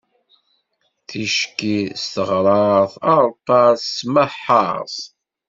Tikci 1.07 1.73
s 2.01 2.03
teɣṛaṛt, 2.13 2.93
areṭṭal 3.11 3.73
s 3.79 3.87
tmeḥḥaṛt. 3.99 4.97